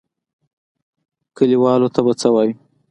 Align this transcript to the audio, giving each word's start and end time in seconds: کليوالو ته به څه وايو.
کليوالو 1.37 1.87
ته 1.95 1.99
به 2.05 2.13
څه 2.21 2.27
وايو. 2.33 2.55